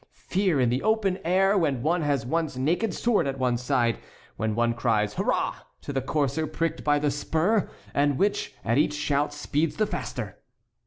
Fear 0.31 0.59
in 0.61 0.69
the 0.69 0.81
open 0.81 1.19
air 1.23 1.55
when 1.55 1.83
one 1.83 2.01
has 2.01 2.25
one's 2.25 2.57
naked 2.57 2.91
sword 2.91 3.27
at 3.27 3.37
one's 3.37 3.61
side, 3.61 3.99
when 4.35 4.55
one 4.55 4.73
cries 4.73 5.13
'hurra' 5.13 5.53
to 5.81 5.93
the 5.93 6.01
courser 6.01 6.47
pricked 6.47 6.83
by 6.83 6.97
the 6.97 7.11
spur, 7.11 7.69
and 7.93 8.17
which 8.17 8.55
at 8.65 8.79
each 8.79 8.95
shout 8.95 9.31
speeds 9.31 9.75
the 9.75 9.85
faster." 9.85 10.39